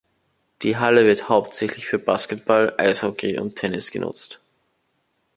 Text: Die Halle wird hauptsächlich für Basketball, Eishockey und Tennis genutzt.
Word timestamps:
Die 0.63 0.77
Halle 0.77 1.05
wird 1.05 1.29
hauptsächlich 1.29 1.85
für 1.85 1.99
Basketball, 1.99 2.73
Eishockey 2.75 3.37
und 3.37 3.55
Tennis 3.55 3.91
genutzt. 3.91 4.41